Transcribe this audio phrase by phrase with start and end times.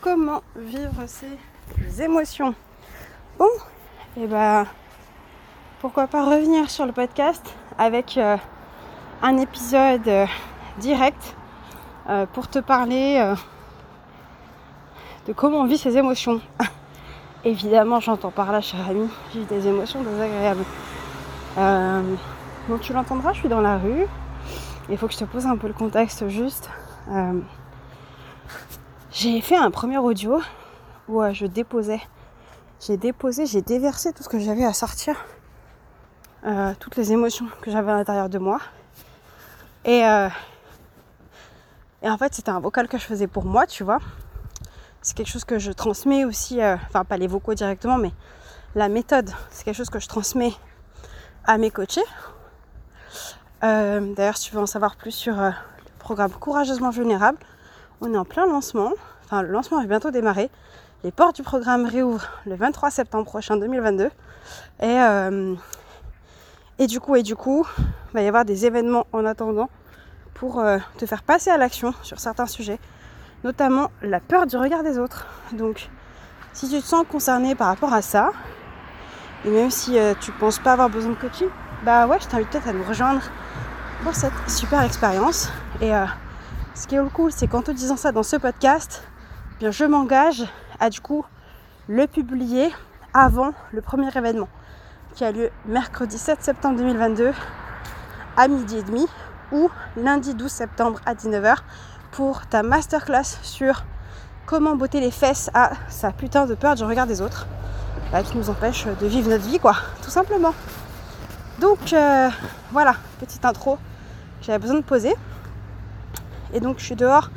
[0.00, 2.54] comment vivre ses émotions.
[3.38, 3.48] Bon,
[4.16, 4.66] et eh ben
[5.80, 8.36] pourquoi pas revenir sur le podcast avec euh,
[9.22, 10.26] un épisode euh,
[10.78, 11.36] direct
[12.08, 13.34] euh, pour te parler
[15.26, 16.40] de comment on vit ses émotions.
[17.44, 20.64] Évidemment, j'entends par là, cher ami, j'ai des émotions désagréables.
[22.68, 24.06] donc tu l'entendras, je suis dans la rue.
[24.90, 26.68] Il faut que je te pose un peu le contexte juste.
[29.12, 30.40] J'ai fait un premier audio
[31.08, 32.00] où je déposais
[32.80, 35.14] j'ai déposé, j'ai déversé tout ce que j'avais à sortir,
[36.46, 38.58] euh, toutes les émotions que j'avais à l'intérieur de moi.
[39.84, 40.28] Et, euh,
[42.02, 43.98] et en fait, c'était un vocal que je faisais pour moi, tu vois.
[45.02, 48.12] C'est quelque chose que je transmets aussi, euh, enfin pas les vocaux directement, mais
[48.74, 50.54] la méthode, c'est quelque chose que je transmets
[51.44, 52.00] à mes coachés.
[53.60, 55.52] D'ailleurs, si tu veux en savoir plus sur le
[55.98, 57.38] programme Courageusement Vulnérable,
[58.00, 58.92] on est en plein lancement.
[59.30, 60.50] Enfin, le lancement va bientôt démarrer.
[61.04, 64.06] Les portes du programme réouvrent le 23 septembre prochain 2022.
[64.06, 64.10] Et,
[64.82, 65.54] euh,
[66.80, 69.70] et du coup, et du coup, il va y avoir des événements en attendant
[70.34, 72.80] pour euh, te faire passer à l'action sur certains sujets,
[73.44, 75.28] notamment la peur du regard des autres.
[75.52, 75.90] Donc,
[76.52, 78.32] si tu te sens concerné par rapport à ça,
[79.44, 81.50] et même si euh, tu penses pas avoir besoin de coaching,
[81.84, 83.22] bah ouais, je t'invite peut-être à nous rejoindre
[84.02, 85.50] pour cette super expérience.
[85.80, 85.92] Et
[86.74, 89.04] ce qui est cool, c'est qu'en te disant ça dans ce podcast,
[89.68, 90.44] je m'engage
[90.78, 91.24] à du coup
[91.86, 92.70] le publier
[93.12, 94.48] avant le premier événement
[95.14, 97.32] qui a lieu mercredi 7 septembre 2022
[98.38, 99.06] à midi et demi
[99.52, 101.56] ou lundi 12 septembre à 19h
[102.12, 103.84] pour ta masterclass sur
[104.46, 107.46] comment botter les fesses à sa putain de peur du regard des autres
[108.12, 110.54] bah, qui nous empêche de vivre notre vie quoi tout simplement.
[111.60, 112.30] Donc euh,
[112.72, 113.78] voilà petite intro
[114.40, 115.14] j'avais besoin de poser.
[116.54, 117.28] Et donc je suis dehors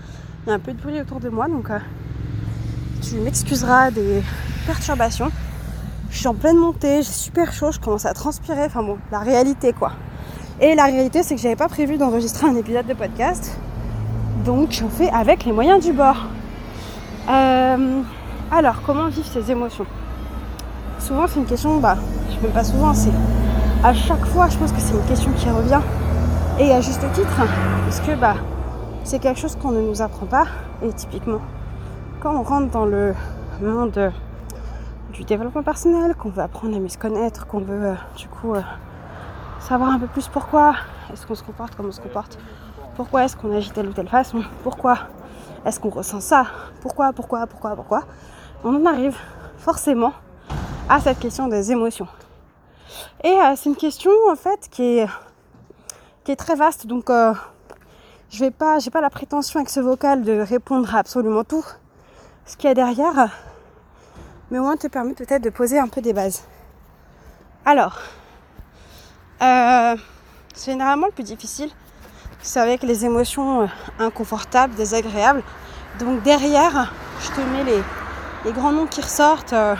[0.45, 1.79] il y a un peu de bruit autour de moi donc euh,
[3.03, 4.23] tu m'excuseras des
[4.65, 5.29] perturbations.
[6.09, 8.65] Je suis en pleine montée, j'ai super chaud, je commence à transpirer.
[8.65, 9.91] Enfin bon, la réalité quoi.
[10.61, 13.57] Et la réalité, c'est que j'avais pas prévu d'enregistrer un épisode de podcast.
[14.45, 16.27] Donc j'en fais avec les moyens du bord.
[17.29, 18.01] Euh,
[18.51, 19.85] alors, comment vivre ces émotions?
[20.99, 21.97] Souvent, c'est une question, bah,
[22.29, 23.11] je ne pas souvent, c'est
[23.83, 25.81] à chaque fois, je pense que c'est une question qui revient.
[26.59, 27.41] Et à juste titre,
[27.85, 28.35] parce que bah,
[29.03, 30.45] c'est quelque chose qu'on ne nous apprend pas.
[30.83, 31.41] Et typiquement,
[32.23, 33.13] quand on rentre dans le
[33.59, 34.13] monde
[35.11, 38.55] du développement personnel, qu'on veut apprendre à mieux se connaître, qu'on veut euh, du coup
[38.55, 38.61] euh,
[39.59, 40.73] savoir un peu plus pourquoi
[41.11, 42.39] est-ce qu'on se comporte comme on se comporte,
[42.95, 44.99] pourquoi est-ce qu'on agit telle ou telle façon, pourquoi
[45.65, 46.45] est-ce qu'on ressent ça,
[46.81, 48.03] pourquoi, pourquoi, pourquoi, pourquoi,
[48.63, 49.17] on en arrive
[49.57, 50.13] forcément
[50.87, 52.07] à cette question des émotions.
[53.25, 55.09] Et euh, c'est une question en fait qui est,
[56.23, 60.23] qui est très vaste, donc je vais pas, j'ai pas la prétention avec ce vocal
[60.23, 61.65] de répondre à absolument tout
[62.45, 63.29] ce qu'il y a derrière,
[64.51, 66.43] mais au moins te permet peut-être de poser un peu des bases.
[67.65, 67.99] Alors,
[69.41, 69.95] euh,
[70.65, 71.71] généralement le plus difficile,
[72.41, 73.67] c'est avec les émotions euh,
[73.99, 75.43] inconfortables, désagréables.
[75.99, 77.81] Donc derrière, je te mets les,
[78.45, 79.53] les grands noms qui ressortent.
[79.53, 79.75] Euh,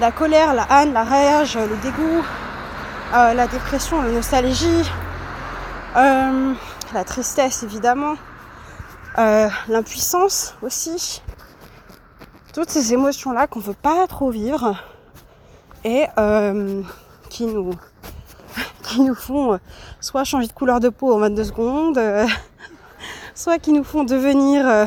[0.00, 2.24] la colère, la haine, la rage, le dégoût,
[3.12, 4.90] la dépression, la nostalgie,
[5.94, 8.16] la tristesse évidemment,
[9.16, 11.22] l'impuissance aussi,
[12.54, 14.76] toutes ces émotions-là qu'on ne veut pas trop vivre
[15.82, 16.82] et euh,
[17.28, 17.72] qui, nous,
[18.84, 19.58] qui nous font euh,
[20.00, 22.26] soit changer de couleur de peau en 22 secondes, euh,
[23.34, 24.86] soit qui nous font devenir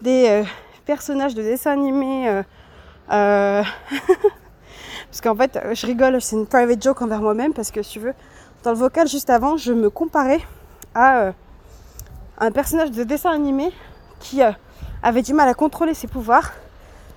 [0.00, 0.44] des
[0.86, 2.42] personnages de dessins animés.
[3.08, 3.64] parce
[5.20, 8.14] qu'en fait, je rigole, c'est une private joke envers moi-même parce que si tu veux,
[8.62, 10.40] dans le vocal juste avant, je me comparais
[10.94, 11.32] à
[12.38, 13.72] un personnage de dessin animé
[14.20, 14.40] qui
[15.02, 16.52] avait du mal à contrôler ses pouvoirs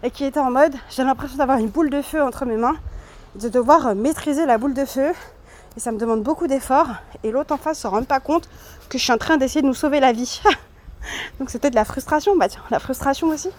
[0.04, 2.76] et qui était en mode j'ai l'impression d'avoir une boule de feu entre mes mains,
[3.36, 5.12] de devoir maîtriser la boule de feu
[5.76, 6.90] et ça me demande beaucoup d'efforts
[7.24, 8.48] et l'autre en face se rend pas compte
[8.90, 10.42] que je suis en train d'essayer de nous sauver la vie.
[11.40, 13.50] Donc c'était de la frustration, bah tiens, la frustration aussi,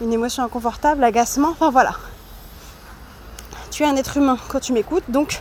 [0.00, 1.94] une émotion inconfortable, l'agacement, enfin voilà.
[3.70, 5.40] Tu es un être humain quand tu m'écoutes, donc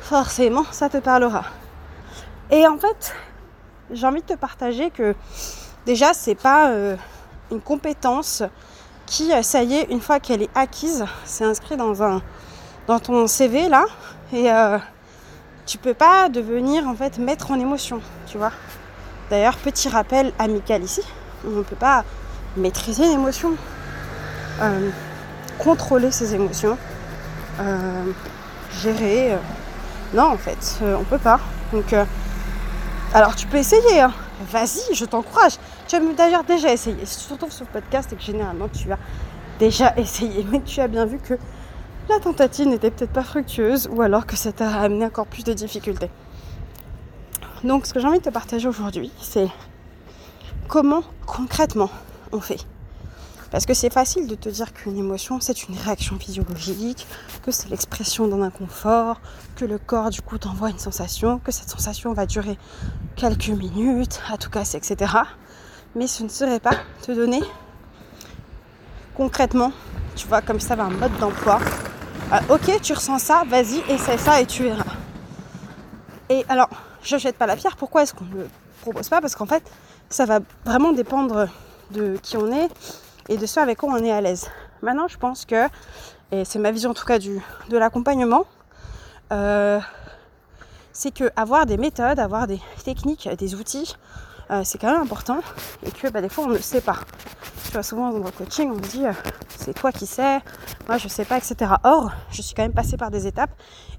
[0.00, 1.44] forcément ça te parlera.
[2.50, 3.14] Et en fait,
[3.90, 5.14] j'ai envie de te partager que
[5.84, 6.96] déjà c'est pas euh,
[7.50, 8.42] une compétence
[9.06, 12.22] qui, euh, ça y est, une fois qu'elle est acquise, c'est inscrit dans, un,
[12.86, 13.84] dans ton CV là,
[14.32, 14.78] et euh,
[15.66, 18.52] tu peux pas devenir en fait maître en émotion, tu vois.
[19.30, 21.02] D'ailleurs, petit rappel amical ici,
[21.44, 22.04] on ne peut pas
[22.56, 23.52] maîtriser l'émotion,
[24.60, 24.90] euh,
[25.58, 26.76] contrôler ses émotions,
[28.80, 29.36] gérer.
[30.14, 31.38] non, en fait, on peut pas.
[31.72, 31.94] Donc,
[33.12, 34.12] alors tu peux essayer, hein.
[34.40, 35.54] Vas-y, je t'encourage.
[35.86, 38.98] Tu as d'ailleurs déjà essayé, surtout sur le podcast et que généralement tu as
[39.58, 41.34] déjà essayé, mais tu as bien vu que
[42.08, 45.52] la tentative n'était peut-être pas fructueuse ou alors que ça t'a amené encore plus de
[45.52, 46.10] difficultés.
[47.62, 49.48] Donc ce que j'ai envie de te partager aujourd'hui, c'est
[50.66, 51.90] comment concrètement
[52.32, 52.60] on fait.
[53.50, 57.06] Parce que c'est facile de te dire qu'une émotion, c'est une réaction physiologique,
[57.44, 59.20] que c'est l'expression d'un inconfort,
[59.56, 62.58] que le corps du coup t'envoie une sensation, que cette sensation va durer
[63.16, 65.12] quelques minutes, à tout cas, etc.
[65.96, 67.40] Mais ce ne serait pas te donner
[69.16, 69.72] concrètement,
[70.14, 71.58] tu vois, comme ça, un mode d'emploi.
[72.30, 74.84] Ah, ok, tu ressens ça, vas-y, essaie ça et tu verras.
[76.28, 76.68] Et alors,
[77.02, 78.48] je jette pas la pierre, pourquoi est-ce qu'on ne le
[78.82, 79.20] propose pas?
[79.20, 79.64] Parce qu'en fait,
[80.08, 81.48] ça va vraiment dépendre
[81.90, 82.68] de qui on est
[83.28, 84.48] et de ce avec quoi on est à l'aise.
[84.82, 85.66] Maintenant, je pense que,
[86.32, 88.44] et c'est ma vision en tout cas du, de l'accompagnement,
[89.32, 89.80] euh,
[90.92, 93.96] c'est que avoir des méthodes, avoir des techniques, des outils,
[94.50, 95.40] euh, c'est quand même important
[95.86, 96.98] et que bah, des fois on ne sait pas.
[97.66, 99.12] Tu vois, souvent dans le coaching, on me dit euh,
[99.56, 100.40] c'est toi qui sais,
[100.88, 101.72] moi je sais pas, etc.
[101.84, 103.50] Or, je suis quand même passée par des étapes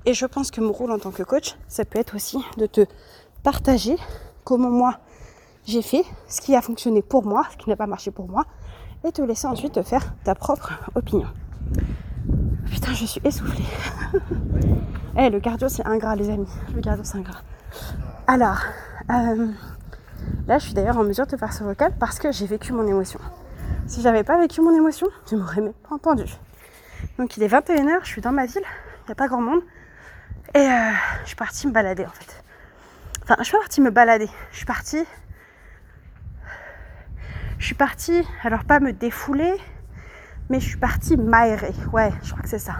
[0.05, 2.65] et je pense que mon rôle en tant que coach, ça peut être aussi de
[2.65, 2.85] te
[3.43, 3.95] partager
[4.43, 4.99] comment moi
[5.65, 8.45] j'ai fait, ce qui a fonctionné pour moi, ce qui n'a pas marché pour moi,
[9.03, 11.27] et te laisser ensuite te faire ta propre opinion.
[12.69, 13.65] Putain, je suis essoufflée.
[15.17, 16.47] Eh, le cardio c'est ingrat, les amis.
[16.73, 17.41] Le cardio c'est ingrat.
[18.27, 18.61] Alors,
[19.09, 19.47] euh,
[20.47, 22.71] là, je suis d'ailleurs en mesure de te faire ce vocal parce que j'ai vécu
[22.71, 23.19] mon émotion.
[23.87, 26.23] Si j'avais pas vécu mon émotion, tu m'aurais même pas entendu.
[27.17, 29.61] Donc, il est 21h, je suis dans ma ville, il n'y a pas grand monde.
[30.55, 30.91] Et euh,
[31.23, 32.43] je suis partie me balader en fait.
[33.23, 34.29] Enfin, je suis partie me balader.
[34.51, 35.03] Je suis partie
[37.61, 39.53] je suis partie, alors pas me défouler,
[40.49, 41.75] mais je suis partie m'aérer.
[41.93, 42.77] Ouais, je crois que c'est ça.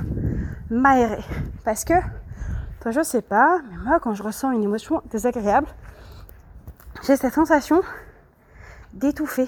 [0.71, 1.23] M'aérer.
[1.63, 1.93] Parce que,
[2.79, 5.67] toi je sais pas, mais moi quand je ressens une émotion désagréable,
[7.05, 7.83] j'ai cette sensation
[8.93, 9.47] d'étouffer,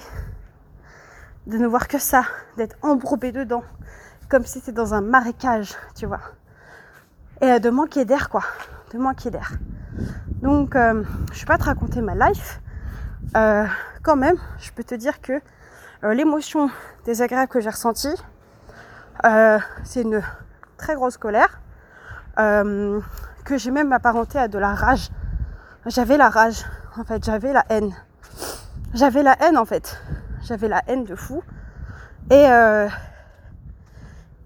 [1.48, 2.22] de ne voir que ça,
[2.56, 3.64] d'être embourbé dedans,
[4.28, 6.20] comme si c'était dans un marécage, tu vois.
[7.40, 8.44] Et euh, de manquer d'air, quoi.
[8.92, 9.50] De manquer d'air.
[10.42, 11.02] Donc, euh,
[11.32, 12.60] je vais pas te raconter ma life,
[13.36, 13.66] euh,
[14.02, 15.40] quand même, je peux te dire que
[16.04, 16.70] euh, l'émotion
[17.04, 18.14] désagréable que j'ai ressentie,
[19.24, 20.22] euh, c'est une
[20.76, 21.60] très grosse colère
[22.36, 25.10] que j'ai même apparentée à de la rage.
[25.86, 26.64] J'avais la rage,
[26.98, 27.94] en fait, j'avais la haine.
[28.92, 30.00] J'avais la haine, en fait.
[30.42, 31.44] J'avais la haine de fou.
[32.30, 32.44] Et,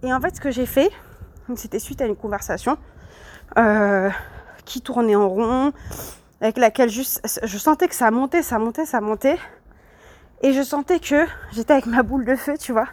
[0.03, 0.91] et en fait, ce que j'ai fait,
[1.57, 2.77] c'était suite à une conversation
[4.67, 5.73] qui tournait en rond,
[6.41, 9.39] avec laquelle juste, je sentais que ça montait, ça montait, ça montait.
[10.41, 12.87] Et je sentais que j'étais avec ma boule de feu, tu vois.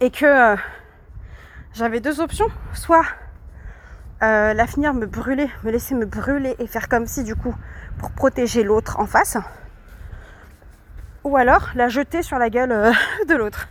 [0.00, 0.56] Et que euh,
[1.72, 2.46] j'avais deux options.
[2.74, 3.04] Soit
[4.22, 7.54] euh, la finir, me brûler, me laisser me brûler et faire comme si, du coup,
[7.98, 9.36] pour protéger l'autre en face.
[11.24, 12.92] Ou alors la jeter sur la gueule euh,
[13.28, 13.68] de l'autre.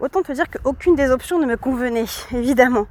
[0.00, 2.86] Autant te dire qu'aucune des options ne me convenait, évidemment.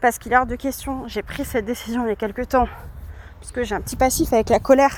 [0.00, 2.68] Parce qu'il est hors de question, j'ai pris cette décision il y a quelques temps
[3.40, 4.96] puisque j'ai un petit passif avec la colère.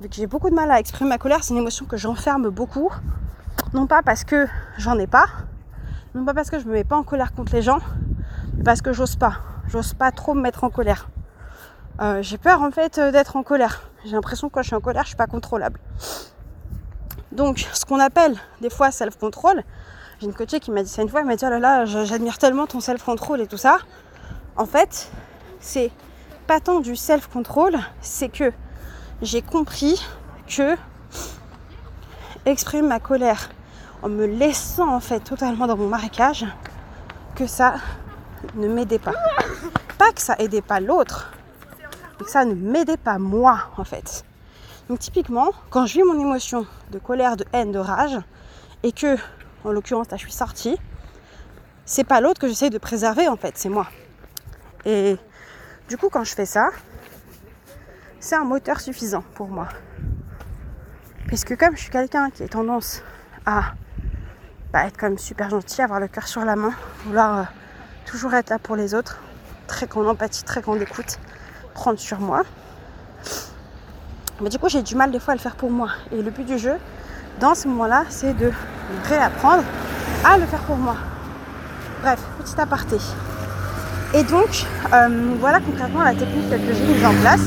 [0.00, 2.48] Vu que j'ai beaucoup de mal à exprimer ma colère, c'est une émotion que j'enferme
[2.50, 2.90] beaucoup.
[3.72, 4.46] Non pas parce que
[4.78, 5.26] j'en ai pas,
[6.14, 7.78] non pas parce que je me mets pas en colère contre les gens,
[8.56, 9.38] mais parce que j'ose pas.
[9.68, 11.08] J'ose pas trop me mettre en colère.
[12.00, 13.82] Euh, j'ai peur en fait euh, d'être en colère.
[14.04, 15.80] J'ai l'impression que quand je suis en colère, je suis pas contrôlable.
[17.32, 19.62] Donc, ce qu'on appelle des fois self-control,
[20.20, 21.84] j'ai une coachée qui m'a dit ça une fois, elle m'a dit oh là là,
[21.84, 23.78] j'admire tellement ton self-control et tout ça.
[24.56, 25.10] En fait,
[25.60, 25.90] c'est
[26.46, 28.52] pas tant du self-control, c'est que
[29.22, 30.00] j'ai compris
[30.46, 30.76] que
[32.44, 33.50] exprimer ma colère
[34.02, 36.46] en me laissant en fait totalement dans mon marécage,
[37.34, 37.74] que ça
[38.54, 39.14] ne m'aidait pas.
[39.98, 41.32] Pas que ça aidait pas l'autre,
[42.18, 44.24] mais que ça ne m'aidait pas moi en fait.
[44.88, 48.18] Donc typiquement, quand je vis mon émotion de colère, de haine, de rage,
[48.84, 49.16] et que,
[49.64, 50.76] en l'occurrence là je suis sortie,
[51.84, 53.88] c'est pas l'autre que j'essaye de préserver en fait, c'est moi.
[54.84, 55.16] Et
[55.88, 56.70] du coup, quand je fais ça,
[58.18, 59.68] c'est un moteur suffisant pour moi.
[61.26, 63.02] Puisque comme je suis quelqu'un qui a tendance
[63.44, 63.74] à
[64.72, 66.72] bah, être même super gentil, avoir le cœur sur la main,
[67.04, 67.42] vouloir euh,
[68.04, 69.20] toujours être là pour les autres,
[69.68, 71.18] très grande empathie, très grande écoute,
[71.74, 72.42] prendre sur moi.
[74.40, 75.90] Mais du coup, j'ai du mal des fois à le faire pour moi.
[76.10, 76.76] Et le but du jeu,
[77.40, 78.52] dans ce moment-là, c'est de
[79.04, 79.64] réapprendre
[80.24, 80.96] à le faire pour moi.
[82.02, 82.96] Bref, petit aparté.
[84.16, 87.42] Et donc, euh, voilà concrètement la technique que j'ai mise en place.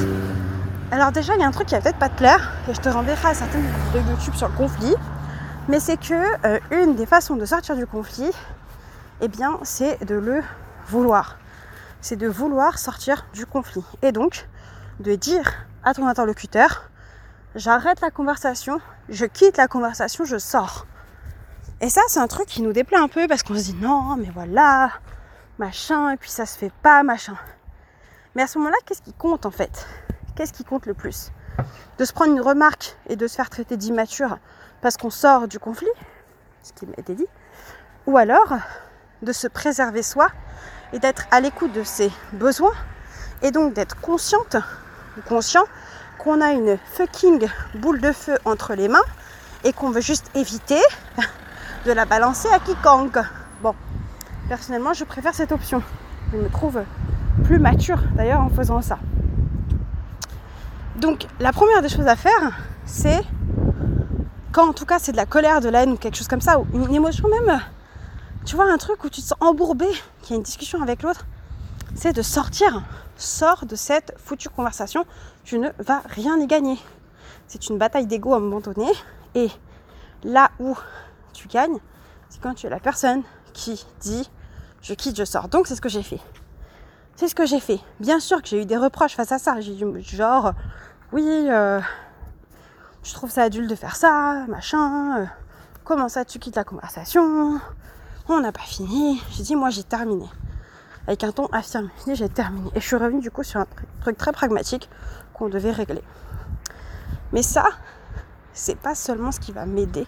[0.92, 2.80] Alors déjà, il y a un truc qui va peut-être pas te plaire, et je
[2.80, 4.94] te renverrai à certaines vidéos YouTube sur le conflit,
[5.68, 6.14] mais c'est que
[6.46, 8.30] euh, une des façons de sortir du conflit,
[9.22, 10.44] eh bien, c'est de le
[10.88, 11.40] vouloir.
[12.02, 13.84] C'est de vouloir sortir du conflit.
[14.04, 14.48] Et donc,
[15.00, 15.52] de dire
[15.84, 16.84] à ton interlocuteur,
[17.56, 20.86] j'arrête la conversation, je quitte la conversation, je sors.
[21.82, 24.18] Et ça, c'est un truc qui nous déplaît un peu parce qu'on se dit non,
[24.18, 24.92] mais voilà,
[25.60, 27.36] machin, et puis ça se fait pas, machin.
[28.34, 29.86] Mais à ce moment-là, qu'est-ce qui compte en fait?
[30.36, 31.32] Qu'est-ce qui compte le plus?
[31.98, 34.40] De se prendre une remarque et de se faire traiter d'immature
[34.82, 35.90] parce qu'on sort du conflit,
[36.64, 37.28] ce qui m'a été dit,
[38.08, 38.54] ou alors
[39.22, 40.30] de se préserver soi
[40.94, 42.74] et d'être à l'écoute de ses besoins
[43.42, 44.56] et donc d'être consciente
[45.18, 45.66] ou conscient
[46.18, 49.04] qu'on a une fucking boule de feu entre les mains
[49.66, 50.82] et qu'on veut juste éviter
[51.86, 53.20] de la balancer à quiconque.
[53.62, 53.76] Bon,
[54.50, 55.82] personnellement, je préfère cette option.
[56.34, 56.82] Je me trouve
[57.46, 58.98] plus mature d'ailleurs en faisant ça.
[60.98, 63.22] Donc, la première des choses à faire, c'est
[64.52, 66.42] quand en tout cas c'est de la colère, de la haine ou quelque chose comme
[66.42, 67.62] ça, ou une émotion même,
[68.44, 69.86] tu vois, un truc où tu te sens embourbé,
[70.22, 71.28] qu'il y a une discussion avec l'autre,
[71.96, 72.84] c'est de sortir.
[73.16, 75.06] Sors de cette foutue conversation,
[75.44, 76.80] tu ne vas rien y gagner.
[77.48, 78.88] C'est une bataille d'ego à un moment donné,
[79.36, 79.50] et
[80.24, 80.76] là où
[81.34, 81.78] tu gagnes,
[82.30, 83.22] c'est quand tu es la personne
[83.54, 84.30] qui dit
[84.82, 85.48] je quitte, je sors.
[85.48, 86.20] Donc c'est ce que j'ai fait.
[87.16, 87.80] C'est ce que j'ai fait.
[88.00, 89.60] Bien sûr que j'ai eu des reproches face à ça.
[89.60, 90.54] J'ai dit genre
[91.12, 91.82] oui, euh,
[93.04, 95.20] je trouve ça adulte de faire ça, machin.
[95.20, 95.26] Euh,
[95.84, 97.60] comment ça tu quittes la conversation?
[98.30, 99.22] On n'a pas fini.
[99.32, 100.26] J'ai dit moi j'ai terminé.
[101.08, 101.90] Avec un ton affirmé.
[102.14, 102.70] J'ai terminé.
[102.76, 103.68] Et je suis revenue du coup sur un
[104.02, 104.90] truc très pragmatique
[105.34, 106.04] qu'on devait régler.
[107.32, 107.66] Mais ça,
[108.54, 110.08] c'est pas seulement ce qui va m'aider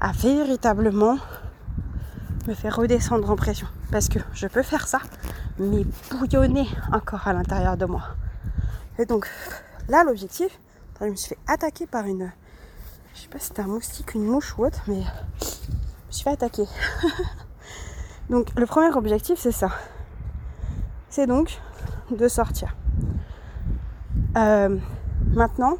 [0.00, 1.18] à véritablement
[2.46, 3.66] me faire redescendre en pression.
[3.90, 5.00] Parce que je peux faire ça,
[5.58, 8.02] mais bouillonner encore à l'intérieur de moi.
[8.98, 9.28] Et donc
[9.88, 10.58] là, l'objectif,
[11.00, 12.32] je me suis fait attaquer par une.
[13.14, 15.02] Je sais pas si c'était un moustique, une mouche ou autre, mais
[15.40, 16.66] je me suis fait attaquer.
[18.30, 19.70] donc le premier objectif, c'est ça.
[21.08, 21.60] C'est donc
[22.10, 22.76] de sortir.
[24.36, 24.76] Euh,
[25.32, 25.78] maintenant,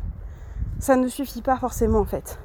[0.79, 2.39] ça ne suffit pas forcément en fait.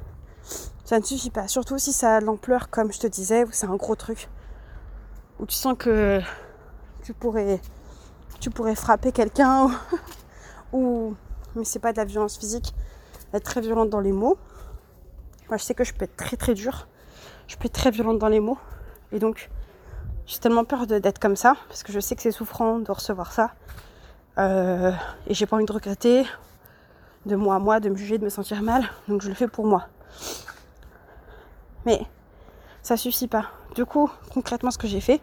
[0.92, 1.48] Ça ne suffit pas.
[1.48, 4.28] Surtout si ça a de l'ampleur, comme je te disais, ou c'est un gros truc.
[5.40, 6.20] Où tu sens que
[7.02, 7.62] tu pourrais,
[8.40, 9.70] tu pourrais frapper quelqu'un.
[10.74, 11.14] Ou,
[11.54, 12.74] mais c'est pas de la violence physique.
[13.32, 14.36] Être très violente dans les mots.
[15.48, 16.86] Moi, je sais que je peux être très très dure.
[17.46, 18.58] Je peux être très violente dans les mots.
[19.12, 19.48] Et donc,
[20.26, 21.54] j'ai tellement peur d'être comme ça.
[21.68, 23.54] Parce que je sais que c'est souffrant de recevoir ça.
[24.36, 24.92] Euh,
[25.26, 26.26] et j'ai pas envie de regretter
[27.24, 28.84] de moi à moi, de me juger, de me sentir mal.
[29.08, 29.88] Donc je le fais pour moi.
[31.86, 32.06] Mais
[32.82, 33.46] ça suffit pas.
[33.74, 35.20] Du coup, concrètement, ce que j'ai fait,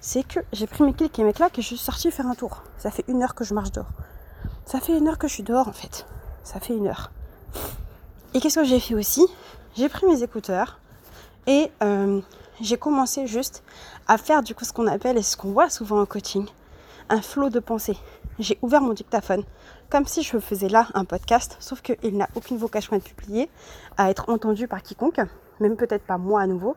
[0.00, 2.34] c'est que j'ai pris mes clics et mes claques et je suis sortie faire un
[2.34, 2.62] tour.
[2.78, 3.90] Ça fait une heure que je marche dehors.
[4.66, 6.06] Ça fait une heure que je suis dehors en fait.
[6.42, 7.10] Ça fait une heure.
[8.34, 9.26] Et qu'est-ce que j'ai fait aussi?
[9.76, 10.80] J'ai pris mes écouteurs
[11.46, 12.20] et euh,
[12.60, 13.62] j'ai commencé juste
[14.08, 16.46] à faire du coup ce qu'on appelle et ce qu'on voit souvent en coaching,
[17.08, 17.96] un flot de pensée.
[18.38, 19.44] J'ai ouvert mon dictaphone
[19.92, 23.50] comme si je faisais là un podcast, sauf qu'il n'a aucune vocation à être publié,
[23.98, 25.20] à être entendu par quiconque
[25.60, 26.76] même peut-être pas moi à nouveau.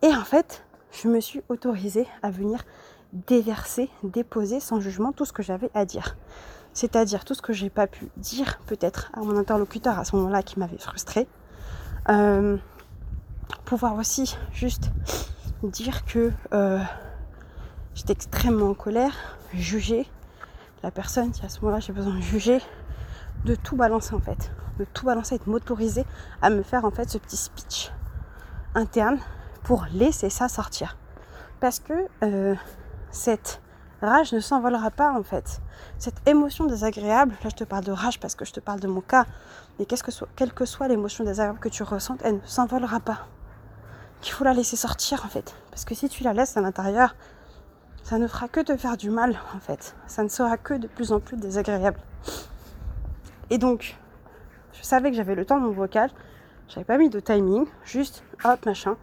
[0.00, 2.64] Et en fait, je me suis autorisée à venir
[3.12, 6.16] déverser, déposer sans jugement tout ce que j'avais à dire.
[6.72, 10.42] C'est-à-dire tout ce que j'ai pas pu dire peut-être à mon interlocuteur à ce moment-là
[10.42, 11.28] qui m'avait frustrée.
[12.08, 12.56] Euh,
[13.66, 14.90] pouvoir aussi juste
[15.62, 16.80] dire que euh,
[17.94, 20.06] j'étais extrêmement en colère, juger
[20.82, 22.60] la personne qui à ce moment-là j'ai besoin de juger,
[23.44, 26.04] de tout balancer en fait de tout balancer et de m'autoriser
[26.40, 27.92] à me faire en fait ce petit speech
[28.74, 29.18] interne
[29.64, 30.96] pour laisser ça sortir.
[31.60, 31.92] Parce que
[32.22, 32.54] euh,
[33.10, 33.60] cette
[34.00, 35.60] rage ne s'envolera pas en fait.
[35.98, 38.88] Cette émotion désagréable, là je te parle de rage parce que je te parle de
[38.88, 39.26] mon cas,
[39.78, 43.26] mais que soit, quelle que soit l'émotion désagréable que tu ressentes, elle ne s'envolera pas.
[44.24, 45.54] Il faut la laisser sortir en fait.
[45.70, 47.14] Parce que si tu la laisses à l'intérieur,
[48.08, 49.94] ça ne fera que te faire du mal en fait.
[50.06, 52.00] Ça ne sera que de plus en plus désagréable.
[53.50, 53.98] Et donc,
[54.72, 56.10] je savais que j'avais le temps de mon vocal.
[56.68, 58.96] J'avais pas mis de timing, juste hop, machin.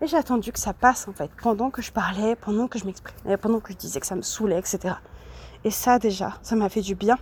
[0.00, 2.86] Et j'ai attendu que ça passe en fait, pendant que je parlais, pendant que je
[2.86, 4.94] m'exprimais, pendant que je disais que ça me saoulait, etc.
[5.64, 7.18] Et ça déjà, ça m'a fait du bien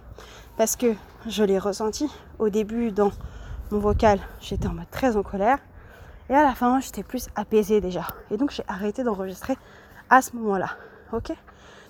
[0.57, 0.95] parce que
[1.27, 3.11] je l'ai ressenti au début dans
[3.73, 5.59] mon vocal, j'étais en mode très en colère.
[6.31, 8.07] Et à la fin, j'étais plus apaisée déjà.
[8.31, 9.57] Et donc j'ai arrêté d'enregistrer
[10.09, 10.69] à ce moment-là.
[11.13, 11.33] Ok.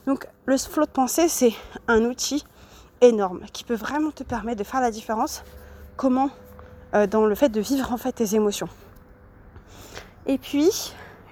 [0.06, 1.52] Donc le flow de pensée, c'est
[1.88, 2.44] un outil
[3.00, 5.42] énorme qui peut vraiment te permettre de faire la différence.
[5.96, 6.30] Comment
[6.94, 8.68] euh, dans le fait de vivre en fait tes émotions.
[10.26, 10.70] Et puis,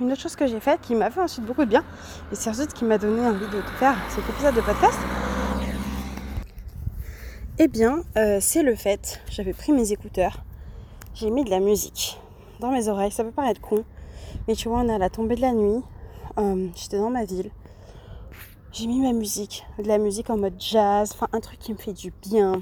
[0.01, 1.85] une autre chose que j'ai faite qui m'a fait ensuite beaucoup de bien,
[2.33, 4.99] et c'est ensuite qui m'a donné envie de faire cet épisode de podcast,
[7.59, 10.43] eh bien, euh, c'est le fait, j'avais pris mes écouteurs,
[11.15, 12.21] j'ai mis de la musique
[12.59, 13.85] dans mes oreilles, ça peut paraître con,
[14.49, 15.83] mais tu vois, on est à la tombée de la nuit,
[16.39, 17.51] euh, j'étais dans ma ville,
[18.75, 21.79] j'ai mis ma musique, de la musique en mode jazz, enfin un truc qui me
[21.79, 22.61] fait du bien,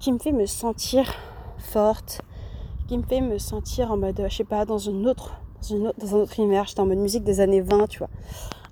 [0.00, 1.14] qui me fait me sentir
[1.58, 2.22] forte,
[2.88, 5.86] qui me fait me sentir en mode, je sais pas, dans une autre, dans, une
[5.88, 6.64] autre, dans un autre univers.
[6.64, 8.08] J'étais en mode musique des années 20, tu vois.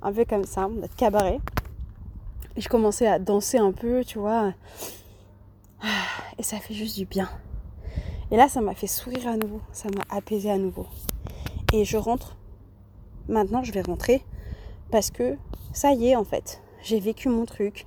[0.00, 1.40] Un peu comme ça, mode cabaret.
[2.56, 4.54] Et je commençais à danser un peu, tu vois.
[6.38, 7.28] Et ça fait juste du bien.
[8.30, 9.60] Et là, ça m'a fait sourire à nouveau.
[9.70, 10.86] Ça m'a apaisé à nouveau.
[11.74, 12.38] Et je rentre.
[13.28, 14.24] Maintenant, je vais rentrer.
[14.90, 15.36] Parce que
[15.74, 16.62] ça y est, en fait.
[16.82, 17.86] J'ai vécu mon truc.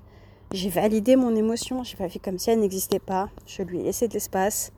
[0.51, 1.83] J'ai validé mon émotion.
[1.83, 3.29] J'ai pas fait comme si elle n'existait pas.
[3.47, 4.71] Je lui ai laissé de l'espace.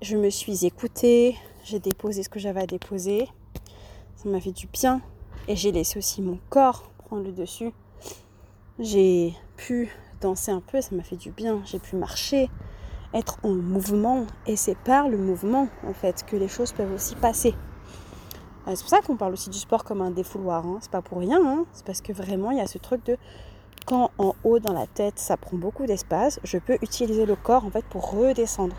[0.00, 1.36] Je me suis écoutée.
[1.64, 3.28] J'ai déposé ce que j'avais à déposer.
[4.16, 5.00] Ça m'a fait du bien.
[5.48, 7.72] Et j'ai laissé aussi mon corps prendre le dessus.
[8.78, 11.60] J'ai pu danser un peu, ça m'a fait du bien.
[11.64, 12.48] J'ai pu marcher,
[13.12, 14.26] être en mouvement.
[14.46, 17.54] Et c'est par le mouvement, en fait, que les choses peuvent aussi passer.
[18.66, 20.64] Euh, c'est pour ça qu'on parle aussi du sport comme un défouloir.
[20.66, 20.78] Hein.
[20.80, 21.40] C'est pas pour rien.
[21.44, 21.64] Hein.
[21.72, 23.16] C'est parce que vraiment, il y a ce truc de
[23.86, 27.64] quand en haut dans la tête, ça prend beaucoup d'espace, je peux utiliser le corps
[27.64, 28.76] en fait pour redescendre.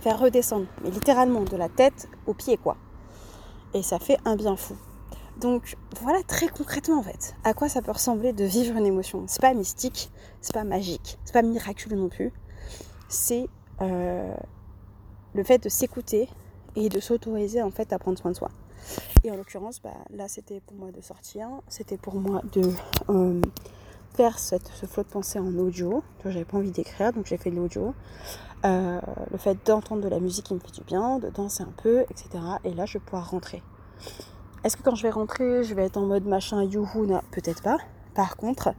[0.00, 2.76] Faire redescendre, mais littéralement de la tête aux pieds quoi.
[3.74, 4.76] Et ça fait un bien fou.
[5.40, 9.24] Donc voilà très concrètement en fait à quoi ça peut ressembler de vivre une émotion.
[9.26, 10.10] C'est pas mystique,
[10.40, 12.32] c'est pas magique, c'est pas miraculeux non plus.
[13.08, 13.48] C'est
[13.80, 14.34] euh,
[15.34, 16.28] le fait de s'écouter
[16.78, 18.50] et de s'autoriser en fait à prendre soin de soi.
[19.24, 22.70] Et en l'occurrence, bah, là c'était pour moi de sortir, c'était pour moi de
[23.10, 23.40] euh,
[24.14, 26.02] faire cette, ce flot de pensée en audio.
[26.24, 27.94] J'avais pas envie d'écrire donc j'ai fait de l'audio.
[28.64, 31.72] Euh, le fait d'entendre de la musique qui me fait du bien, de danser un
[31.82, 32.28] peu, etc.
[32.64, 33.62] Et là je vais pouvoir rentrer.
[34.64, 37.78] Est-ce que quand je vais rentrer, je vais être en mode machin youhou Peut-être pas.
[38.14, 38.74] Par contre,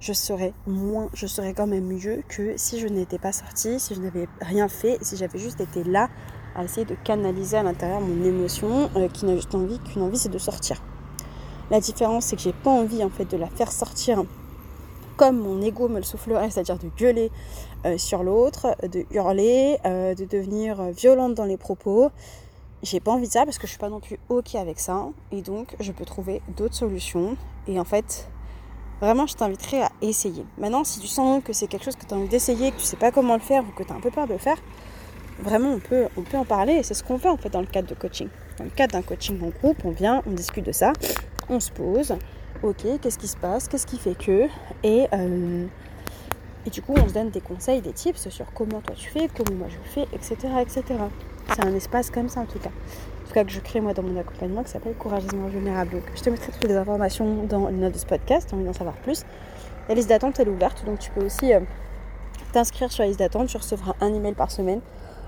[0.00, 3.94] je serais moins, je serais quand même mieux que si je n'étais pas sortie, si
[3.94, 6.08] je n'avais rien fait, si j'avais juste été là
[6.58, 10.18] à essayer de canaliser à l'intérieur mon émotion euh, qui n'a juste envie qu'une envie,
[10.18, 10.82] c'est de sortir.
[11.70, 14.24] La différence, c'est que j'ai pas envie en fait de la faire sortir
[15.16, 17.30] comme mon ego me le soufflerait, c'est-à-dire de gueuler
[17.86, 22.10] euh, sur l'autre, de hurler, euh, de devenir violente dans les propos.
[22.82, 25.06] J'ai pas envie de ça parce que je suis pas non plus ok avec ça.
[25.32, 27.36] Et donc je peux trouver d'autres solutions.
[27.66, 28.28] Et en fait
[29.00, 30.44] vraiment je t'inviterai à essayer.
[30.56, 32.84] Maintenant si tu sens que c'est quelque chose que tu as envie d'essayer que tu
[32.84, 34.58] sais pas comment le faire ou que tu as un peu peur de le faire
[35.40, 37.88] vraiment on peut, en parler et c'est ce qu'on fait en fait dans le cadre
[37.88, 40.92] de coaching dans le cadre d'un coaching en groupe on vient on discute de ça
[41.48, 42.16] on se pose
[42.62, 43.68] ok qu'est-ce qui se passe?
[43.68, 44.48] Qu'est-ce qui fait que?
[44.82, 45.66] Et euh,
[46.66, 49.28] et du coup on se donne des conseils des tips sur comment toi tu fais
[49.28, 50.84] comment moi je fais etc etc
[51.54, 52.68] c'est un espace comme ça en tout cas.
[52.68, 56.02] En tout cas que je crée moi dans mon accompagnement qui s'appelle Courageusement Vulnérable.
[56.14, 58.96] Je te mettrai toutes les informations dans les notes de ce podcast, envie d'en savoir
[58.96, 59.24] plus.
[59.88, 61.60] La liste d'attente elle est ouverte, donc tu peux aussi euh,
[62.52, 63.48] t'inscrire sur la liste d'attente.
[63.48, 64.80] Tu recevras un email par semaine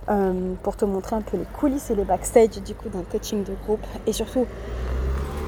[0.08, 3.44] euh, pour te montrer un peu les coulisses et les backstage du coup d'un coaching
[3.44, 4.46] de groupe et surtout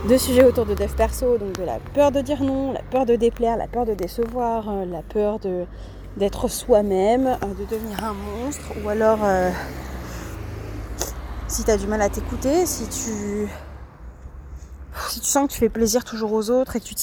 [0.08, 3.06] deux sujets autour de dev perso, donc de la peur de dire non, la peur
[3.06, 5.64] de déplaire, la peur de décevoir, euh, la peur de
[6.18, 9.20] d'être soi-même, de devenir un monstre, ou alors
[11.48, 13.48] si tu as du mal à t'écouter, si tu
[15.08, 16.94] si tu sens que tu fais plaisir toujours aux autres et que tu,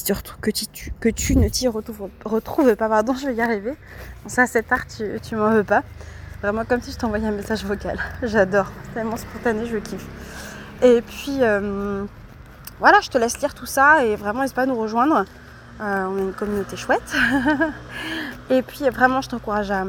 [1.35, 3.73] ne t'y retrouves, retrouves, pas, pardon, je vais y arriver.
[4.23, 5.83] Bon, ça, cette part, tu, tu m'en veux pas.
[6.41, 7.99] Vraiment comme si je t'envoyais un message vocal.
[8.23, 8.71] J'adore.
[8.93, 10.05] Tellement spontané, je kiffe.
[10.81, 12.05] Et puis, euh,
[12.79, 15.25] voilà, je te laisse lire tout ça et vraiment, n'hésite pas à nous rejoindre.
[15.81, 17.13] Euh, on est une communauté chouette.
[18.49, 19.83] et puis, vraiment, je t'encourage à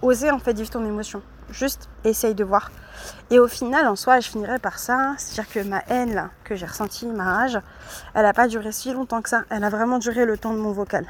[0.00, 1.22] oser en fait vivre ton émotion.
[1.50, 2.70] Juste essaye de voir.
[3.30, 5.14] Et au final, en soi, je finirai par ça.
[5.18, 7.58] C'est-à-dire que ma haine, là, que j'ai ressentie, ma rage,
[8.14, 9.42] elle n'a pas duré si longtemps que ça.
[9.50, 11.04] Elle a vraiment duré le temps de mon vocal.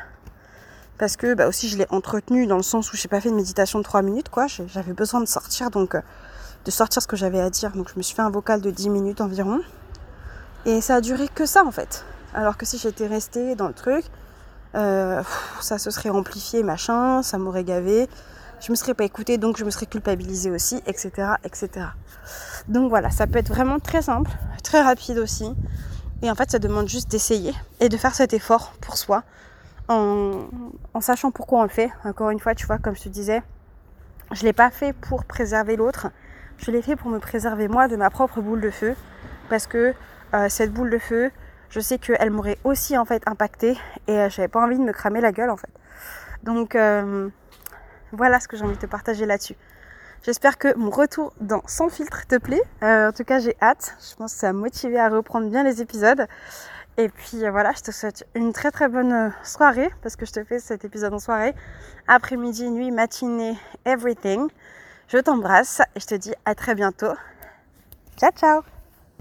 [0.98, 3.35] Parce que bah, aussi, je l'ai entretenue dans le sens où j'ai pas fait de
[3.35, 4.46] méditation de 3 minutes, quoi.
[4.46, 6.00] J'avais besoin de sortir, donc euh,
[6.64, 7.72] de sortir ce que j'avais à dire.
[7.72, 9.61] Donc je me suis fait un vocal de 10 minutes environ.
[10.64, 12.04] Et ça a duré que ça, en fait.
[12.35, 14.04] Alors que si j'étais restée dans le truc,
[14.74, 15.22] euh,
[15.61, 18.09] ça se serait amplifié, machin, ça m'aurait gavé
[18.61, 21.87] je me serais pas écoutée, donc je me serais culpabilisée aussi, etc., etc.
[22.68, 24.30] Donc voilà, ça peut être vraiment très simple,
[24.62, 25.46] très rapide aussi.
[26.22, 29.22] Et en fait, ça demande juste d'essayer et de faire cet effort pour soi
[29.88, 31.90] en, sachant pourquoi on le fait.
[32.05, 33.42] Encore une fois, tu vois, comme je te disais,
[34.33, 36.09] je l'ai pas fait pour préserver l'autre.
[36.59, 38.94] Je l'ai fait pour me préserver moi de ma propre boule de feu.
[39.49, 39.94] Parce que
[40.35, 41.31] euh, cette boule de feu,
[41.70, 43.77] je sais qu'elle m'aurait aussi en fait impacté
[44.09, 45.70] et euh, j'avais pas envie de me cramer la gueule en fait.
[46.42, 47.29] Donc euh,
[48.12, 49.57] voilà ce que j'ai envie de te partager là-dessus.
[50.27, 52.62] J'espère que mon retour dans Sans filtre te plaît.
[52.83, 53.96] Euh, en tout cas, j'ai hâte.
[54.01, 56.27] Je pense que ça m'a motivé à reprendre bien les épisodes.
[56.98, 60.24] Et puis euh, voilà, je te souhaite une très très bonne euh, soirée parce que
[60.24, 61.54] je te fais cet épisode en soirée.
[62.09, 64.48] Après-midi, nuit, matinée, everything.
[65.09, 67.14] Je t'embrasse et je te dis à très bientôt.
[68.16, 68.75] Ciao ciao